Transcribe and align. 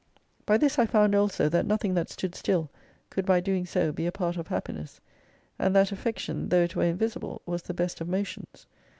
By 0.47 0.57
this 0.57 0.79
I 0.79 0.87
found 0.87 1.13
also 1.13 1.47
that 1.47 1.67
nothing 1.67 1.93
that 1.93 2.09
stood 2.09 2.33
still, 2.33 2.71
could 3.11 3.23
by 3.23 3.39
doing 3.39 3.67
so 3.67 3.91
be 3.91 4.07
a 4.07 4.11
part 4.11 4.35
of 4.35 4.47
Happiness: 4.47 4.99
and 5.59 5.75
that 5.75 5.91
affection, 5.91 6.49
though 6.49 6.63
it 6.63 6.75
were 6.75 6.85
invisible, 6.85 7.43
was 7.45 7.61
the 7.61 7.75
best 7.75 8.01
of 8.01 8.07
motions. 8.09 8.65